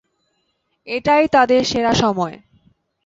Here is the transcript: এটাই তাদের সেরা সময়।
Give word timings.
এটাই 0.87 1.23
তাদের 1.27 1.61
সেরা 1.63 1.93
সময়। 1.93 2.35